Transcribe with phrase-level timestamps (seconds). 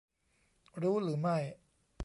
[0.81, 1.37] รู้หรือไม่!